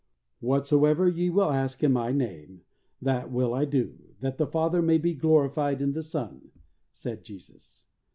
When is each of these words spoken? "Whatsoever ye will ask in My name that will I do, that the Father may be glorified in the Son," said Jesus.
"Whatsoever 0.39 1.07
ye 1.07 1.29
will 1.29 1.51
ask 1.51 1.83
in 1.83 1.93
My 1.93 2.11
name 2.11 2.63
that 3.03 3.31
will 3.31 3.53
I 3.53 3.65
do, 3.65 3.99
that 4.19 4.39
the 4.39 4.47
Father 4.47 4.81
may 4.81 4.97
be 4.97 5.13
glorified 5.13 5.79
in 5.79 5.91
the 5.93 6.01
Son," 6.01 6.49
said 6.91 7.23
Jesus. 7.23 7.85